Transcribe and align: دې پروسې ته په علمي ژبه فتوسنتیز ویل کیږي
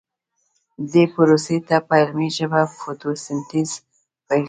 دې 0.91 1.03
پروسې 1.13 1.57
ته 1.67 1.77
په 1.87 1.93
علمي 2.01 2.29
ژبه 2.37 2.61
فتوسنتیز 2.79 3.69
ویل 3.79 4.31
کیږي 4.31 4.39